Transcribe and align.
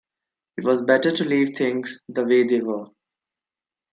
It 0.57 0.63
was 0.65 0.81
better 0.81 1.11
to 1.11 1.23
leave 1.23 1.55
things 1.55 2.01
the 2.09 2.23
way 2.25 2.41
they 2.41 2.61
were. 2.61 2.87